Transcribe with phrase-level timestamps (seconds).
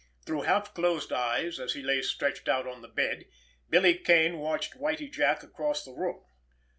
[0.25, 3.25] Through half closed eyes, as he lay stretched out on the bed,
[3.69, 6.23] Billy Kane watched Whitie Jack across the room.